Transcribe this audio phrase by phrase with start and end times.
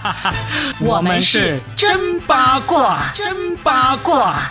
[0.80, 4.50] 我们是真八卦，真八卦。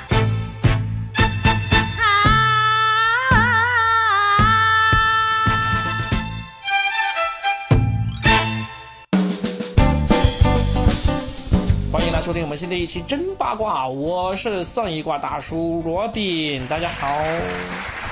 [11.92, 17.08] 欢迎来收听我们新的一期真八卦，我是算一卦大叔罗宾，大家好。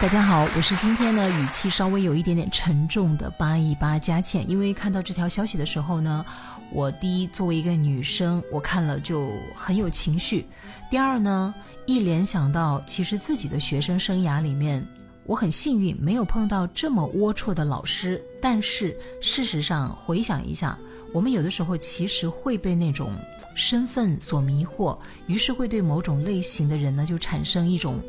[0.01, 6.25] 大家好，我是今天呢语气稍微有一点点沉重的八一八佳倩，因为看到这条消息的时候呢，
[6.71, 10.45] 我第一作为一个女生，我看了就很有情绪；
[10.89, 11.53] 第二呢，
[11.85, 14.87] 一联想到其实自己的学生生涯里面，
[15.25, 20.79] 我很幸运没有碰到这么龌龊的老师，但是事实上回想一下，
[21.13, 23.11] 我们有的时候其实会被那种
[23.53, 28.01] 身份所迷惑，于是会对某种类型的人呢就产生一种。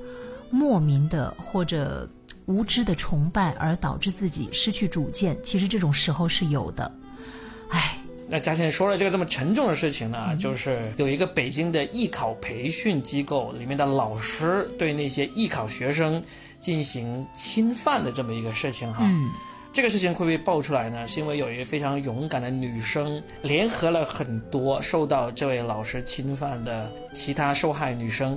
[0.51, 2.09] 莫名的或者
[2.47, 5.39] 无知的崇拜，而导致自己失去主见。
[5.43, 6.93] 其实这种时候是有的。
[7.69, 16.21] 唉，那嘉倩说了这个这么沉重的事情呢，就是有一个北京的艺考培训机构里面的老师对那些艺考学生
[16.59, 18.99] 进行侵犯的这么一个事情哈。
[19.03, 19.31] 嗯，
[19.73, 28.37] 这个事情会被爆出来呢，是因为有一个非常勇敢的女生联合了很多受到这位老师侵犯的其他受害女生。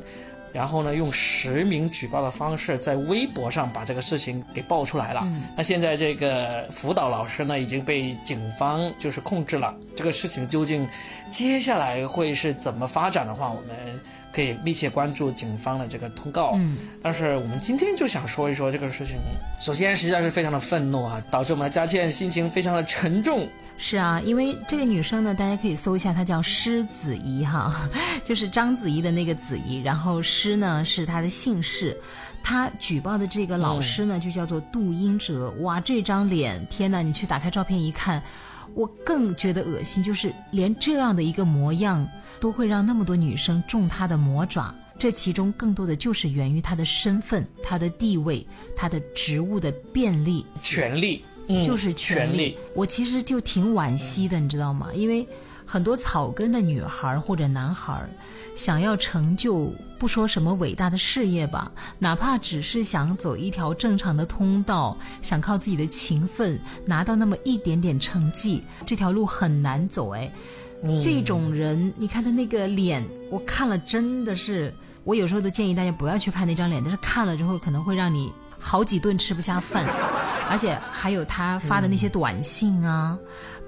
[0.54, 5.28] 然后呢，用实名举报的方式，在微博上把这个事情给爆出来了。
[5.58, 9.76] 那现在这个辅导老师呢，已经被警方就是控制了。
[9.96, 10.88] 这个事情究竟
[11.30, 14.00] 接下来会是怎么发展的话，我们。
[14.34, 19.18] 可以密切关注警方的这个通告，嗯，但是我们今天就想说一说这个事情。
[19.62, 23.48] 首先，实际上是非常的愤怒啊，导致我们的佳倩心情非常的沉重。
[23.78, 27.72] 是啊，因为这个女生呢，大家可以搜一下，她叫施子怡哈，
[28.26, 31.96] 就是章子怡的那个子怡，然后施呢是她的姓氏。
[32.44, 35.50] 她举报的这个老师呢，就叫做杜英哲。
[35.60, 37.02] 哇，这张脸，天哪！
[37.02, 38.22] 你去打开照片一看。
[38.74, 42.08] 我更觉得恶心，就是连这样的一个模样
[42.40, 44.74] 都会让那么多女生中他的魔爪。
[44.98, 51.24] 这其中更多的就是源于他的身份、他的地位、他的职务的便利、权利，
[51.66, 52.58] 就是权利。
[52.76, 54.90] 我其实就挺惋惜的，你知道吗？
[54.94, 55.28] 因为
[55.66, 58.08] 很多草根的女孩或者男孩。
[58.56, 70.32] 想要成就，不说什么伟大的事业吧，哪怕只是想走一条正常的通道，想靠自己的勤奋拿到那么一点点成绩，这条路很难走哎。
[71.02, 74.74] 这种人，你看他那个脸，我看了真的是，
[75.06, 79.86] 我有时候都建议大家不要去看那张脸，但是看了之后可能会让你好几顿吃不下饭，
[80.50, 83.20] 而且还有他发的那些短信啊。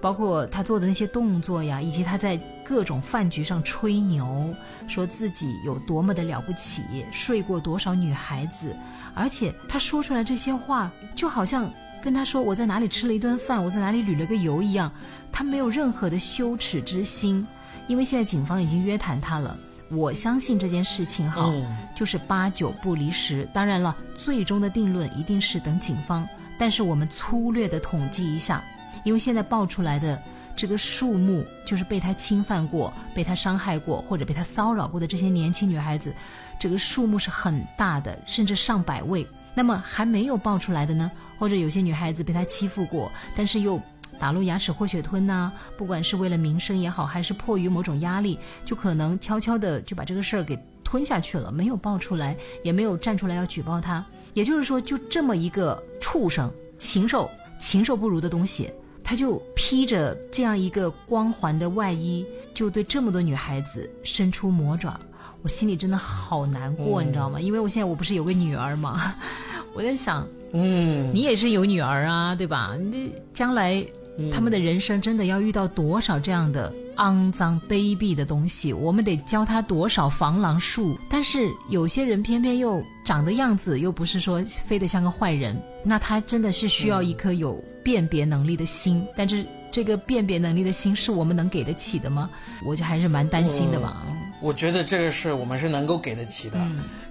[0.01, 4.53] 包括他做的那些动作呀，以及他在各种饭局上吹牛，
[4.88, 8.75] 说自己有多么的了不起，睡过多少女孩子，
[9.16, 11.72] 而且他说出来这些话，就好像
[12.03, 14.91] 跟他说我在哪里吃了一顿饭，我在哪里旅了个游一样，
[15.31, 17.45] 他没有任何的羞耻之心，
[17.88, 19.57] 因为现在警方已经约谈他了。
[19.90, 21.50] 我相信这件事情哈，
[21.96, 23.47] 就是八九不离十。
[23.53, 28.63] 当然了，最终的定论一定是等警方，但是我们粗略的统计一下。
[29.03, 30.19] 因为现在爆出来的
[30.56, 36.12] 这个数目，就是被他侵犯过、被他伤害过或者被他骚扰过的这些年轻女孩子，
[36.57, 39.28] 这个数目是很大的，甚至上百位。
[39.53, 41.09] 那么还没有爆出来的呢？
[41.38, 43.79] 或者有些女孩子被他欺负过，但是又
[44.19, 45.51] 打入牙齿或血吞呐？
[45.77, 54.05] 不管是为了名声也好，还是迫于某种压力，就可能悄悄的就把这个事儿给吞下去了，没有爆出来，也没有站出来要举报他。
[54.33, 58.71] 也就是说，就这么一个畜生、禽兽、禽兽不如的东西。
[59.07, 64.99] 他就披着这样一个光环的外衣，就对这么多女孩子伸出魔爪，
[65.43, 67.39] 我心里真的好难过，你知道吗？
[67.39, 68.99] 因为我现在我不是有个女儿吗？
[69.75, 72.75] 我在想，嗯，你也是有女儿啊，对吧？
[72.79, 73.85] 你将来
[74.31, 78.71] 他们的人生真的要遇到多少这样的肮脏卑鄙的东西？
[78.73, 80.97] 我们得教他多少防狼术？
[81.09, 87.63] 但是有些人偏偏又长的样子又不是说非得像个坏人，那他真的是需要一颗有。
[87.85, 92.27] 辨别能力的心，但是这个辨别能力的心是我们能给得起的吗？
[92.65, 94.03] 我就还是蛮担心的吧。
[94.41, 96.57] 我觉得这个是我们是能够给得起的。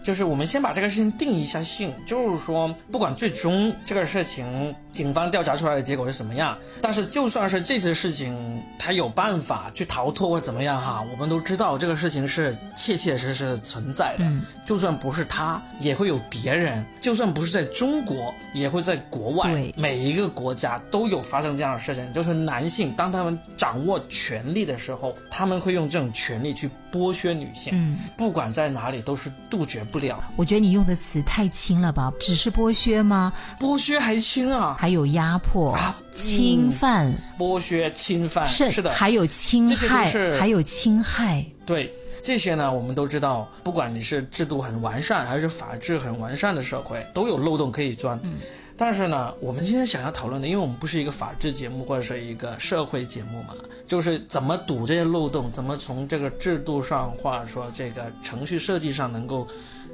[0.03, 14.25] 就是我们先把这个事情定一下性，就是说，不管最终这个事情警方调查出来的结果是什么样，但是就算是这些事情他有办法去逃脱或怎么样哈，我们都知道这个事情是切切实实存在的。
[14.65, 19.53] 就算不是他，也会有别人；就算不是在中国，也会在国外。
[19.77, 30.23] 每一个国家都有发生这样的事情，就是男性当他们掌握权力的时候，他们会用这种权力去剥削女性，嗯，不管在哪里都是杜绝不了。
[30.37, 32.13] 我觉得你用的词太轻了吧？
[32.19, 33.33] 只是剥削吗？
[33.59, 41.43] 剥削还轻啊，还有压迫、啊侵犯，剥削、侵犯，是是的，还有侵害，是还有侵害。
[41.65, 41.91] 对
[42.23, 48.21] 这些呢，我们都知道，不管你是制度很完善，还是法治很完善的社会，都有漏洞可以钻。
[48.25, 48.35] 嗯，
[48.77, 53.55] 但是呢，我们今天想要讨论的，因为我们不是一个法治节目或者是一个社会节目嘛，
[53.87, 59.49] 就是怎么堵这些漏洞，怎么从这个制度上或者说这个程序设计上能够。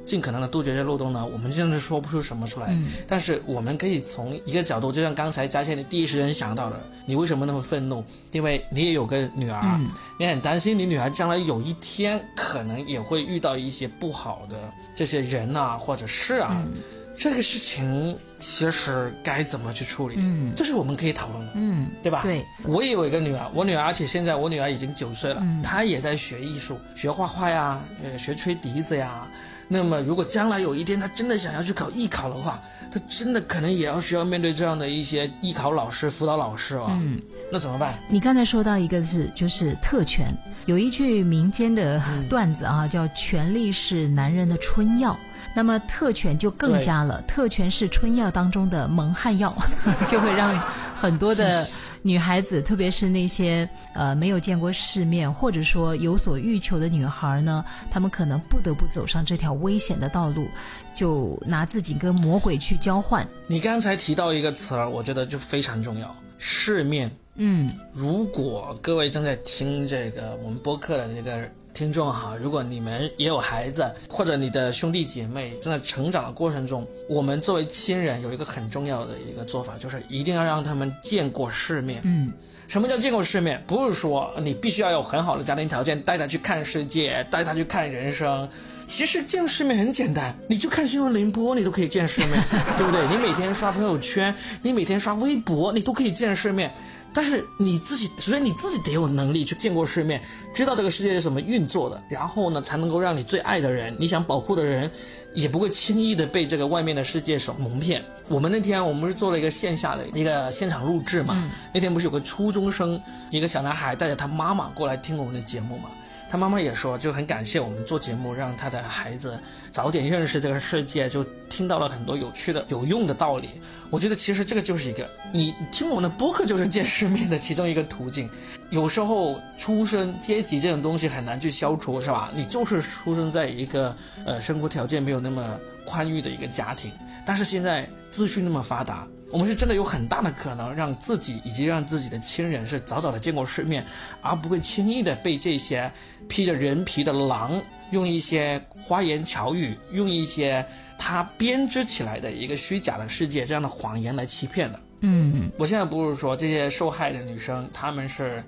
[0.05, 2.67] 尽可能的杜绝这漏洞呢，我们真的是说不出什么出来。
[2.69, 8.03] 嗯但是我们可以从一个角度，就像刚才佳倩你第一时间想到的，你为什么那么愤怒？
[8.31, 9.89] 因为你也有个女儿，嗯
[10.19, 14.57] 你很担心你女儿将来有一天可能也会遇到一些不好的
[14.95, 16.49] 这些人啊或者是啊。
[16.51, 16.81] 嗯
[17.17, 20.15] 这个事情其实该怎么去处理？
[20.17, 22.21] 嗯这是我们可以讨论的，嗯，对吧？
[22.23, 29.27] 对，我也有一个女儿，我女儿，而且现在我女儿已经九岁了，嗯她也在学艺术，学画画呀，呃，学吹笛子呀。
[29.73, 32.59] 那么，如果将来有一天他真的想要去考艺考的话，
[32.91, 36.87] 他真的可能也要需要面对这样的一些艺考老师、辅导老师哦。
[36.89, 37.17] 嗯，
[37.49, 37.97] 那怎么办？
[38.09, 40.35] 你刚才说到一个是就是特权，
[40.65, 45.17] 有一句民间的段子啊，叫“权力是男人的春药”。
[45.55, 49.53] 那么特权就更加了，特权是春药当中的蒙汗药，
[50.07, 50.57] 就会让
[50.95, 51.67] 很多的
[52.03, 60.47] 女孩子，特别是那些呃没有见过世面或者说有所欲求的女孩呢，她们可能不得不走上这条危险的道路，
[60.93, 63.27] 就拿自己跟魔鬼去交换。
[63.47, 67.11] 你刚才提到一个词儿，我觉得就非常重要，世面。
[67.35, 82.01] 嗯如果各位正在听这个我们播客的这个听众哈，如果你们也有孩子，或者你的兄弟姐妹正在成长的过程中，我们作为亲人有一个很重要的一个做法，就是一定要让他们见过世面。
[82.03, 82.31] 嗯
[82.67, 83.61] 什么叫见过世面？
[83.67, 88.47] 不是说你必须要有很好的家庭条件，带他去看世界，带他去看人生。
[88.85, 92.31] 其实见世面很简单，你就看新闻联播，你都可以见世面，
[92.77, 93.05] 对不对？
[93.07, 96.71] 你每天刷朋友圈，你每天刷微博，你都可以见世面。
[97.13, 100.21] 但是你自己，首先你自己得有能力去见过世面，
[100.53, 104.89] 知道这个世界是怎么运作的，然后呢，才能够让你最爱的人，你想保护的人，
[105.33, 108.03] 也不会轻易的被这个外面的世界所蒙骗。
[108.29, 111.35] 我们那天我们是做了一个线下的一个现场录制嘛，
[111.73, 112.99] 那天不是有个初中生，
[113.29, 115.89] 一个小男孩带着他妈妈过来听我们的节目嘛，
[116.31, 119.37] 他妈妈也说，就很感谢我们做节目，让他的孩子
[119.69, 123.49] 早点认识这个世界，就听到了很多有趣的、有用的道理。
[123.89, 128.29] 我觉得其实这个就是一个，你听我们的播客就是见世面的其中一个途径。
[128.69, 132.31] 有时候出身阶级这种东西很难去消除，是吧？
[132.33, 133.93] 你就是出生在一个
[134.25, 136.93] 呃生活条件没有那么宽裕的一个家庭，
[137.25, 143.85] 但是现在资讯那么发达，我们是真的有很大的可能让自己以及让自己的亲人是早早的见过世面，
[144.21, 145.91] 而不会轻易的被这些
[146.27, 147.61] 披着人皮的狼
[147.91, 150.65] 用一些花言巧语，用一些
[150.99, 154.79] 他编织起来的一个虚假的世界这样的谎言来欺骗的。
[155.03, 158.43] 嗯我现在不是说这些受害的女生，她们是，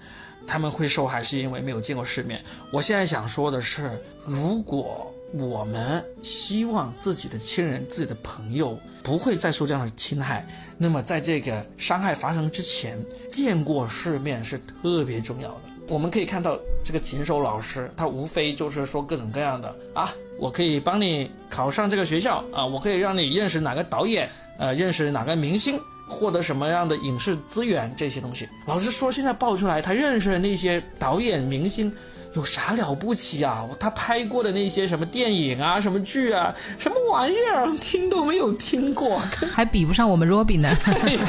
[0.45, 2.41] 她们会受害是因为没有见过世面。
[2.71, 10.45] 我现在想说的是，如果我们希望自己的亲人、自己的朋友不会再受这样的侵害，
[10.77, 15.61] 那么在这个伤害发生之前，见过世面是特别重要的。
[15.87, 20.07] 我们可以看到，这个禽兽老师，他无非就是说各种各样的啊，
[20.37, 28.47] 我可以帮你考上这个学校啊，我可以让你认识哪个导演，呃，认识哪个明星，获得什么样的影视资源这些东西。
[28.67, 31.91] 老实说，现在爆出来他认识的那些导演明星。
[32.33, 33.67] 有啥了不起啊？
[33.79, 39.21] 他拍过的那些什么电影啊、什么剧啊、什么玩意儿，听都没有听过，
[39.53, 40.69] 还比不上我们 Robin 呢。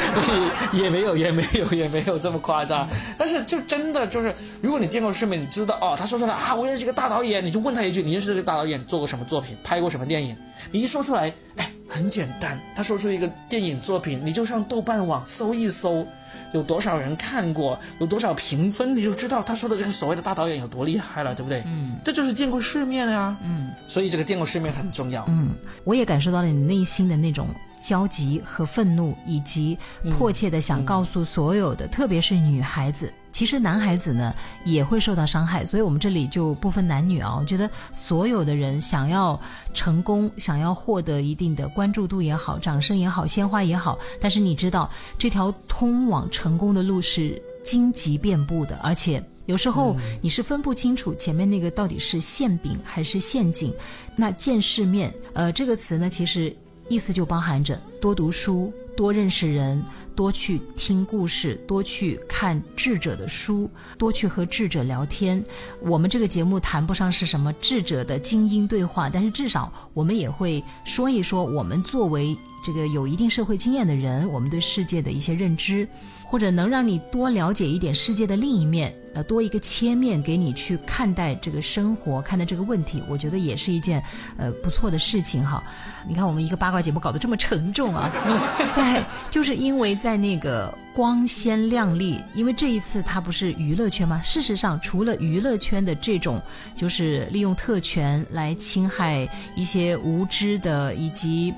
[0.73, 2.89] 也没有，也没有，也没有这么夸张。
[3.19, 4.33] 但是就真的就是，
[4.63, 10.35] 如果你见过世面，你知道哦，他说出来啊，我认识一个大导演，你就问他一句，你认识这个大导演做过什么作品，拍过什么电影？
[10.71, 16.05] 你一说出来，哎，很简单，他说出一个电影作品，你就上豆瓣网搜一搜，
[16.53, 21.63] 有多少人看过，有多少评分，你就知道他说的这个所谓的大导演有多厉害了，对不对？
[21.67, 23.37] 嗯，这就是见过世面呀。
[23.45, 25.25] 嗯，所以这个见过世面很重要。
[25.29, 25.51] 嗯，
[25.85, 27.47] 我也感受到了你内心的那种
[27.81, 29.79] 焦急和愤怒，以及
[30.11, 33.09] 迫切的想告诉所有的，特别是女孩子。
[33.35, 34.33] 其实男孩子呢
[34.65, 37.37] 也会受到伤害，所以我们这里就不分男女啊。
[37.37, 39.39] 我觉得所有的人想要
[39.75, 44.89] 成功，想要获得一定的关注度也好、掌声也好、鲜花也好，但是你知道
[45.19, 49.23] 这条通往成功的路是荆棘遍布的，而且。
[49.47, 53.75] 有时候你是分不清楚前面那个到底是馅饼还是陷阱。
[54.17, 56.57] 那见世面，呃，这个词呢，其实
[56.89, 59.85] 意思就包含着多读书、多认识人，
[60.15, 65.43] 多去听故事，多去看智者的书，多去和智者聊天。
[65.81, 75.87] 我们这个节目谈不上是什么智者的精英对话，但是至少我们也会说一说我们作为这个有一定社会经验的人，我们对世界的一些认知，
[76.35, 78.93] 或者能让你多了解一点世界的另一面。
[79.15, 84.03] 呃，多一个切面给你去看待这个生活，看待这个问题，我觉得也是一件
[84.37, 85.63] 呃不错的事情哈。
[86.09, 88.11] 你看我们一个八卦节目搞得这么沉重啊，
[88.75, 89.01] 在
[89.31, 94.21] 就是因为在那个光鲜亮丽，因为这一次它不是娱乐圈吗？
[94.21, 96.43] 事实上，除了娱乐圈的这种
[96.75, 101.55] 就是利用特权来侵害一些无知的以及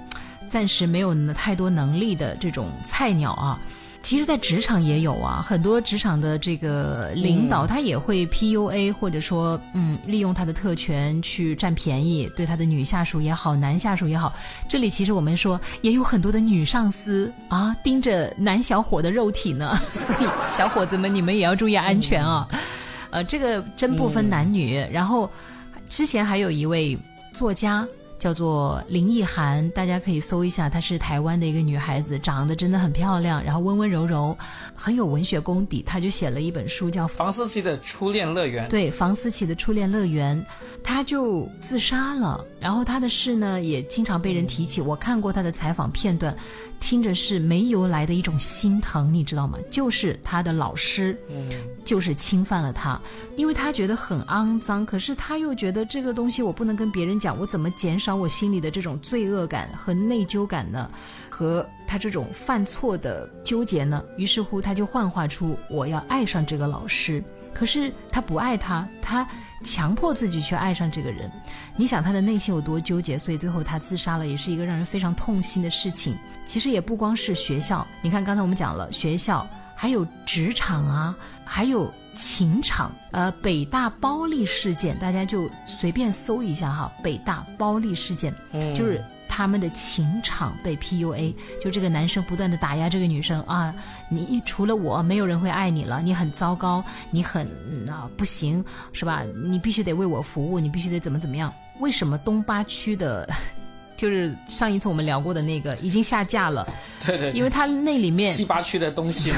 [0.47, 3.59] 暂时没有太多能力的这种菜鸟啊。
[4.07, 14.33] 其实，在职场也有啊，很多职场的这个领导，他也会 PUA，或者说，嗯，利用他的特权去占便宜，对他的女下属也好，男下属也好。
[14.69, 19.77] 这里其实我们说，也有很多的女上司啊，盯着男小伙的肉体呢。
[19.91, 22.47] 所以，小伙子们，你们也要注意安全啊。
[23.11, 24.87] 呃，这个真不分男女。
[24.89, 25.29] 然后，
[25.89, 26.97] 之前还有一位
[27.33, 27.85] 作家。
[28.19, 34.37] 叫做林奕涵，大家可以搜一下，她是台湾的一个女孩子，长得真的很漂亮，然后温温柔柔，
[34.75, 35.83] 很有文学功底。
[35.83, 38.67] 她就写了一本书，叫《房思琪的初恋乐园》。
[38.69, 40.45] 对，房思琪的初恋乐园，
[40.83, 42.45] 她就自杀了。
[42.59, 44.81] 然后她的事呢，也经常被人提起。
[44.81, 46.37] 我看过她的采访片段。
[46.79, 49.57] 听着是没由来的一种心疼，你知道吗？
[49.71, 51.19] 就是她的老师，
[51.83, 53.01] 就是侵犯了他，
[53.35, 60.91] 因为他觉得很肮脏，可是他又觉得这个东西我不能跟别人讲，我怎么减少我心里的这种罪恶感和内疚感呢？
[61.29, 64.03] 和他这种犯错的纠结呢？
[64.17, 67.23] 于是乎，他就幻化出我要爱上这个老师，
[67.53, 69.27] 可是他不爱他，他。
[69.65, 71.33] 强迫自己去爱上这个人，
[71.77, 76.15] 你想他的内心有多纠结，所以最后他自杀了，也是一个让人非常痛心的事情。
[76.45, 82.91] 其实也不光是学校，你看刚才我们讲了学校，还有职场啊，还有情场。
[83.13, 88.35] 呃，北大包丽事件，大家就随便搜一下哈，北大包丽事件，
[88.75, 89.01] 就是。
[89.29, 93.75] 他们的情场被 PUA，就这个男生不断的打压这个女生啊，
[94.09, 97.47] 你除了我没有人会爱你了，你很糟糕，你很
[97.87, 99.25] 啊不行是吧？
[99.45, 101.53] 你必须得为我服务，你必须得怎么怎么样？
[101.81, 103.29] 为什么东八区的，
[103.95, 106.67] 就是上一次我们聊过的那个已经下架了？
[107.07, 109.33] 对对，因为他那里面西八区的东西，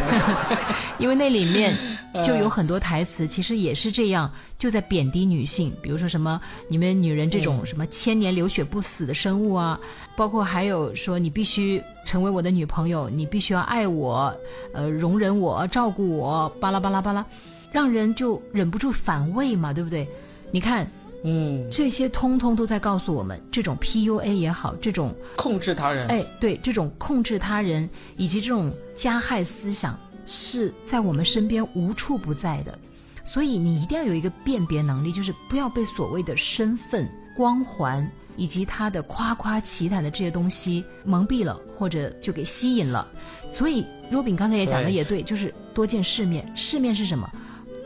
[0.99, 1.77] 因为那里面
[2.25, 9.79] 就有很多台词，其实也是这样，就在贬低女性，比如说什么你们女人这种什么千年流血不死的生物啊，
[10.17, 14.35] 包括还有说你必须成为我的女朋友，你必须要爱我，
[14.73, 17.25] 呃，容忍我，照顾我，巴拉巴拉巴拉，
[17.71, 20.09] 让人就忍不住反胃嘛，对不对？
[20.51, 20.91] 你看。
[21.25, 32.79] 嗯，这些通通都在告诉我们，这种 PUA 也好，这种控制他人，哎，对，这种控制他人以及这种加害思想是在我们身边无处不在的。
[33.25, 43.07] 所以你一定要有一个辨别能力，就是不要被所谓的身份、光环以及他的夸夸其谈的这些东西蒙蔽了，或者就给吸引了。
[43.51, 46.51] 所以若饼刚才也讲的也对，就是多见世面。
[46.55, 47.29] 世面是什么？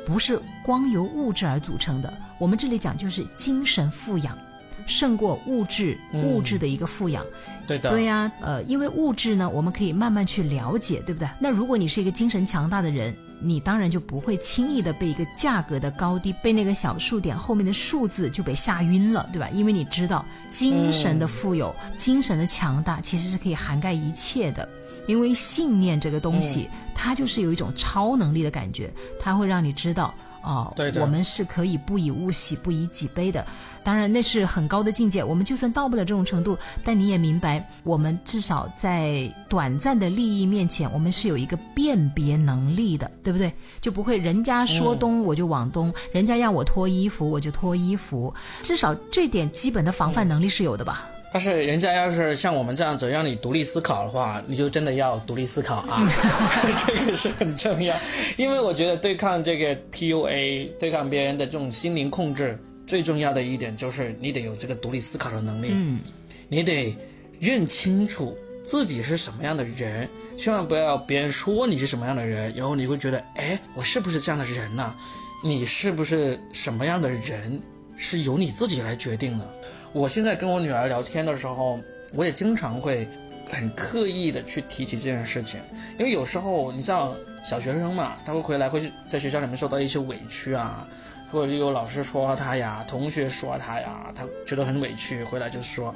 [0.05, 2.13] 不是光由物质而组成的，
[2.43, 4.37] 我们这里讲就是精神富养，
[4.85, 7.25] 胜过物质物质的一个富养。
[7.69, 11.29] 对的，对呀，呃，因为物质呢，我们可以慢慢去了解，对不对？
[11.39, 19.49] 那如果你是一个精神强大的人，你当然就不会轻易的被一个价格的高低，被那个小数点后面的数字就被吓晕了，对吧？
[19.53, 24.69] 因为你知道，精神的富有、精神的强大，其实是可以涵盖一切的。
[25.07, 33.45] 因为信念这个东西，它就是有一种超能力的感觉，它会让你知道，哦，我们是可以不以物喜，不以己悲的。
[33.85, 35.25] 当然，那是很高的境界。
[35.25, 43.53] 我们就算到不了这种程度，但你也明白，我们至少在短暂的利益面前，我们是有一个辨别能力的，对不对？
[43.81, 48.33] 就不会人家说东我就往东，人家让我脱衣服我就脱衣服。
[48.63, 51.09] 至少这点基本的防范能力是有的吧。
[51.33, 56.03] 但是人家要是像我们这样子让你独立思考的话，你就真的要独立思考啊，
[56.87, 57.97] 这个是很重要。
[58.37, 65.69] 因为我觉得对抗这个 PUA，对抗别人的这种心灵控制，最重要的一点就是你得有这个独立思考的能力。
[65.71, 66.01] 嗯，
[66.49, 66.95] 你得
[67.41, 74.95] 认清楚自己是什么样的人，千万不要别人说你是什么样的人，然后你会觉得，哎，我是不是这样的人呢？
[75.43, 77.61] 你是不是什么样的人，
[77.97, 79.51] 是由你自己来决定的。
[79.93, 81.79] 我现在跟我女儿聊天的时候，
[82.15, 83.07] 我也经常会
[83.51, 85.61] 很刻意的去提起这件事情，
[85.99, 90.89] 因为有时候你像小学生嘛，他会回来会在学校里面受到一些委屈啊，
[91.31, 95.95] 或者有老师说他呀，同学说他呀，他觉得很委屈，回来就说，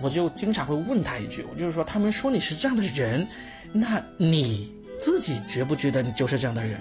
[0.00, 3.28] 我就经常会问他一句，我就是说，他们说你是这样的人，
[3.72, 6.80] 那你自己觉不觉得你就是这样的人？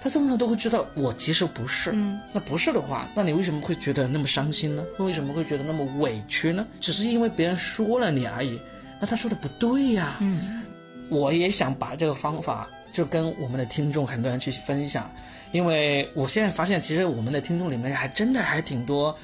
[0.00, 1.90] 他通常都会知道我其实不是。
[1.92, 4.82] 嗯，那不是的话，那你为什么会觉得那么伤心呢？
[4.98, 6.66] 为什么会觉得那么委屈呢？
[6.80, 8.58] 只是因为别人说了你而已。
[8.98, 10.16] 那他说的不对呀。
[10.20, 10.62] 嗯，
[11.10, 15.10] 我也想把这个方法就跟我们的听众很多人去分享，
[15.52, 19.14] 因为我现在发现，其实我们的听众里面还真的还挺多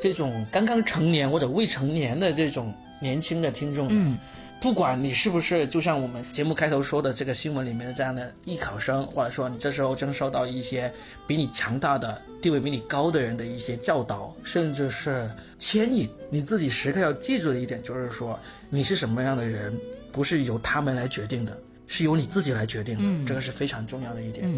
[0.00, 3.88] 这种刚刚成年或者未成年的这种年轻的听众。
[3.90, 4.18] 嗯。
[4.60, 10.92] 不管你是不是就像我们节目开头说的这个新闻里面的这样的艺考生，或者说你这时候正受到一些
[11.26, 18.38] 比你强大的地位比你高的人的一些教导，甚至是牵引，你自己时刻要记住的一点就是说，
[18.70, 19.78] 你是什么样的人，
[20.10, 24.50] 不是由他们来决定的，是由你自己来决定的，这个是非常重要的一点。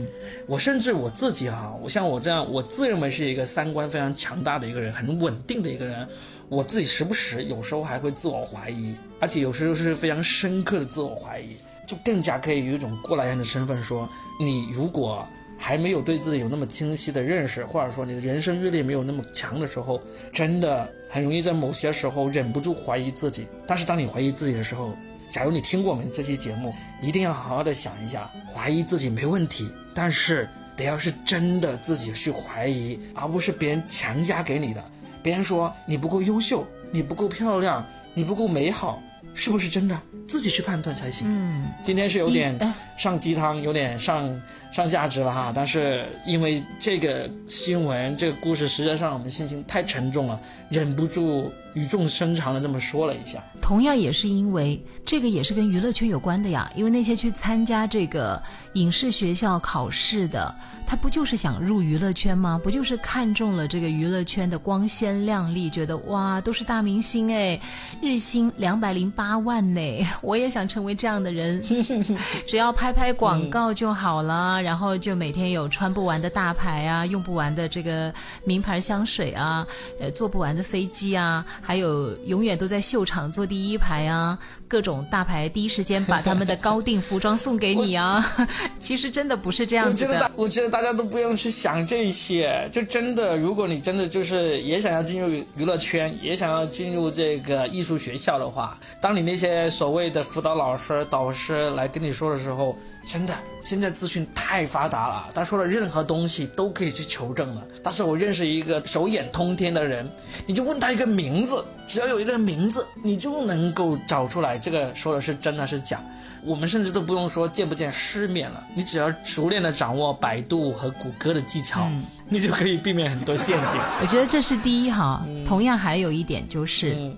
[0.46, 6.08] 我甚至我自己哈，我像我这样，我自认为是一个三观非常强大的一个人，很稳定的一个人。
[6.48, 14.08] 我自己时不时有时候还会自我怀疑，而且有时候是非常深刻的自我怀疑，就更加可以有一种过来人的身份说，
[14.40, 15.26] 你如果
[15.58, 20.00] 还没有对自己有那么清晰的认识，或者说你的人生阅历没有那么强的时候，
[20.32, 23.46] 真的很容易在某些时候忍不住怀疑自己。
[23.66, 24.96] 但是当你怀疑自己的时候，
[25.28, 34.82] 假如你听过我们这期节目，一定要好好的想一下，怀疑自己没问题，但是得要是真的自己去怀疑，而不是别人强加给你的。
[35.28, 38.98] 别人说你不够优秀，你不够漂亮，你不够美好，
[39.34, 40.00] 是不是真的？
[40.26, 41.26] 自己去判断才行。
[41.28, 42.58] 嗯，今天是有点
[42.96, 44.42] 上鸡汤，有点上
[44.72, 45.52] 上价值了哈。
[45.54, 53.42] 但是因为这个新闻、这个故事，实在上我们心情太沉重了，忍不住语重心长的这么说了一下。
[53.60, 56.70] 同样也是因为这个也是跟娱乐圈有关的呀。
[56.74, 58.42] 因为那些去参加这个
[58.74, 60.54] 影视学校考试的。
[60.90, 62.58] 他不就是想入娱乐圈吗？
[62.64, 67.60] 不就是看中了这个娱乐圈的光鲜亮丽，觉得哇都是大明星哎，
[68.00, 69.80] 日薪两百零八万呢，
[70.22, 71.62] 我也想成为这样的人，
[72.48, 78.10] 只要拍拍广告就好了，然后就每天有穿不完的大牌啊，用不完的这个
[78.44, 79.66] 名牌香水啊，
[80.00, 88.24] 呃坐不完的飞机啊，还有永远都在秀场坐第一排啊，各种大牌第一时间把他们的高定服装送给你啊，
[88.80, 102.74] 其实真的不是这样子的，我觉得大家都不用去想这些，就真的，如果你真的就是也想要进入娱乐圈，也想要进入这个艺术学校的话，当你那些所谓的辅导老师、导师来跟你说的时候，
[103.08, 107.64] 真的，现在资讯太发达了，他说的任何东西都可以去求证了。
[107.82, 110.06] 但是我认识一个手眼通天的人，
[110.46, 115.98] 你就问他一个名字，只要有一个名字，你就能够找出来这个说的是真的是假。
[116.44, 121.90] 我们甚至都不用说见不见世面了，你只要熟练的掌握百度和谷歌的技巧，
[122.28, 123.80] 你就可以避免很多陷阱。
[124.02, 125.24] 我觉得这是第一哈。
[125.46, 127.10] 同样还有一点就是，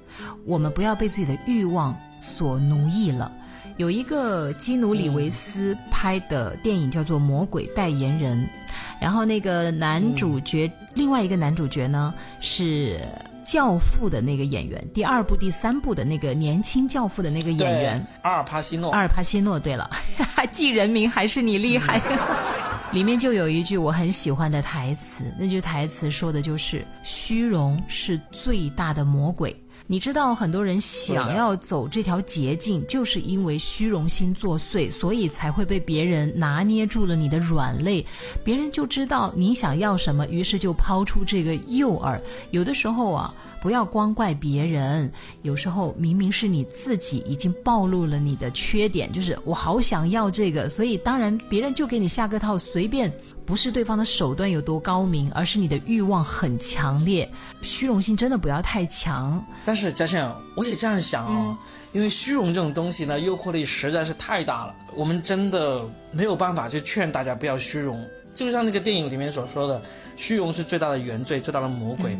[0.46, 3.30] 我们不要被自己的欲望所奴役了。
[3.80, 8.38] 有一个基努里维斯拍的电影叫做《魔鬼代言人》，
[9.00, 13.00] 然后那个男主角，另外一个男主角呢是。
[13.42, 18.92] 教父的那个演员，第二部、第三部的那个年轻教父的那个演员，阿尔帕西诺。
[18.92, 19.90] 阿尔帕西诺，对了，
[20.52, 22.00] 记人名还是你厉害。
[22.92, 29.56] 里面就有一句我很喜欢的台词，那句台词说的就是“虚荣是最大的魔鬼”。
[29.90, 38.06] 你知道很多人想要走这条捷径，就是因为虚荣心作祟，所以才会被别人拿捏住了你的软肋，
[38.44, 42.20] 别人就知道你想要什么，于是就抛出这个诱饵。
[42.52, 45.10] 有的时候啊，不要光怪别人，
[45.42, 53.12] 有时候明明是你自己已经暴露了你的缺点，就是我好想要这个，所以当然别人就给你下个套，随便。
[53.50, 57.28] 不是对方的手段有多高明，而是你的欲望很强烈，
[57.60, 59.44] 虚荣心真的不要太强。
[59.64, 61.58] 但是嘉庆，我也这样想啊，
[61.90, 68.08] 因为虚荣这种东西呢，诱惑力实在是太大了，我们真的没有办法去劝大家不要虚荣。
[68.32, 69.82] 就像那个电影里面所说的，
[70.14, 72.16] 虚荣是最大的原罪，最大的魔鬼，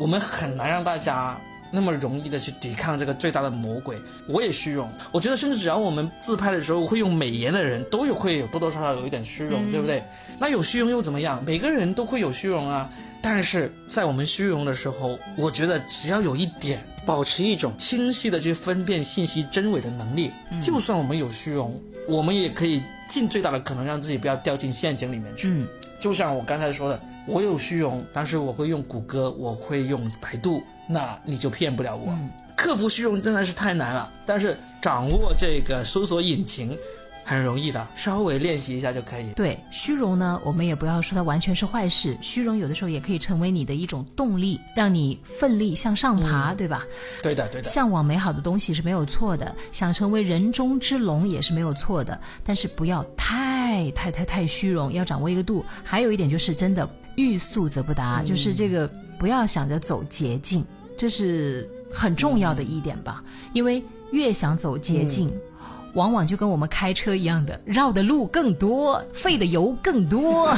[0.00, 1.40] 我们很难让大家。
[1.72, 4.88] 那么容易的去抵抗这个最大的魔鬼，我也虚荣。
[5.10, 10.04] 我觉得，甚至只要我们自拍的时候会用美颜的人，都有会有多多少少有一点虚荣，对不对？
[10.38, 11.42] 那有虚荣又怎么样？
[11.44, 12.88] 每个人都会有虚荣啊。
[13.24, 25.46] 但是在我们虚荣的时候，我觉得只要有一点，保持一种清晰的去分辨信息真伪的能力，就算我们有虚荣，我们也可以尽最大的可能让自己不要掉进陷阱里面去。
[25.48, 25.68] 嗯，
[26.00, 30.60] 就像我刚才说的，我有虚荣，但是我会用谷歌，我会用百度。
[30.86, 32.16] 那你就骗不了我。
[32.54, 36.78] 克服虚荣真的是太难了，但是掌握这个搜索引擎，
[37.24, 39.30] 很容易的，稍微练习一下就可以。
[39.32, 42.16] 对，虚荣呢，我们也不要说它完全是坏事。
[42.20, 46.84] 虚荣有的时候也可以成为你的一种动力，让你奋力向上爬，对吧？
[47.20, 47.68] 对的，对的。
[47.68, 55.64] 向往美好的东西是没有错的，想成为人中之龙也是没有错的，但是不要太太太太虚荣，要掌握一个度。
[55.82, 58.88] 还有一点就是真的欲速则不达，就是这个
[59.22, 60.64] 不要想着走捷径，
[60.96, 63.22] 这是很重要的一点吧。
[63.52, 63.80] 因为
[64.10, 65.32] 越想走捷径。
[65.94, 70.54] 往往就跟我们开车一样的，绕的路更多，费的油更多。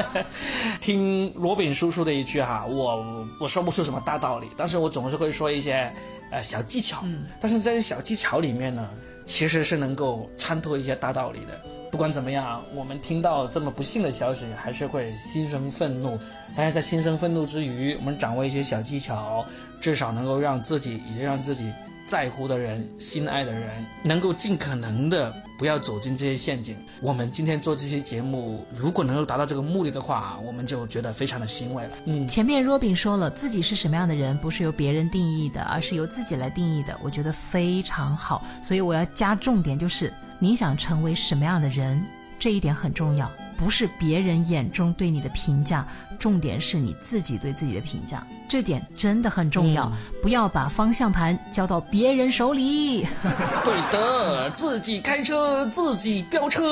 [0.80, 5.90] 听罗炳叔叔的一句哈，我我说不出什么大道理，但是我总是会说一些
[6.30, 7.00] 呃小技巧。
[7.04, 8.86] 嗯，但是在小技巧里面呢，
[9.24, 11.58] 其实是能够参透一些大道理的。
[11.90, 16.18] 不管怎么样，我们听到这么不幸的消息，还是会心生愤怒。
[16.54, 19.46] 但是在心生愤怒之余，我们掌握一些小技巧，
[19.80, 21.72] 至少能够让自己以及让自己。
[22.06, 26.76] 在乎的人、心爱的人，能够尽可能的不要走进这些陷阱。
[27.02, 31.90] 我们今天做这些节目，如果能够达到这个目的的话，我们就觉得非常的欣慰了。
[32.04, 36.96] 嗯，前面 Robin 说了，自己是什么样的人，不是由别人定义的，而是由自己来定义的。
[37.02, 42.00] 我觉得非常好，所以我要加重点，就是你想成为什么样的人，
[42.38, 45.84] 这一点很重要，不是别人眼中对你的评价，
[46.20, 48.24] 重点是你自己对自己的评价。
[48.48, 49.90] 这点真的很重要，
[50.22, 53.06] 不要把方向盘交到别人手里。
[53.64, 56.62] 对的，自己开车，自己飙车。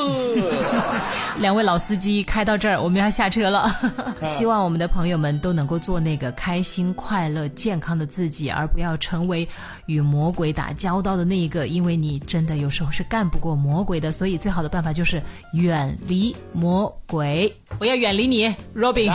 [1.39, 3.69] 两位老司机开到这儿，我们要下车了。
[4.25, 9.47] 希望我们的朋友们都能够做那个开心、快乐、健康的自己，而不要成为
[9.87, 11.67] 与魔鬼打交道的那一个。
[11.67, 15.21] 因为你真的有时候是干不过魔鬼的，所以最好的办法就是
[15.55, 17.55] 远离魔鬼。
[17.79, 19.13] 我要远离你，Robin。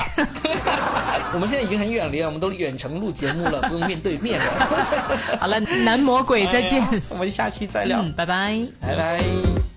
[1.32, 5.38] 我们现在已经很远离了，我们都远程录节目了， 不用面对面了。
[5.40, 9.69] 好了，男魔鬼再见，我们下期再聊，拜拜，拜拜。